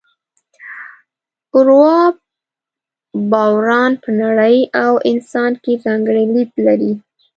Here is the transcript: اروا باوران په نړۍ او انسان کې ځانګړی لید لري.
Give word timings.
اروا 1.57 1.99
باوران 3.31 3.91
په 4.03 4.09
نړۍ 4.21 4.57
او 4.83 4.91
انسان 5.11 5.51
کې 5.63 5.73
ځانګړی 5.85 6.23
لید 6.33 6.51
لري. 6.65 6.93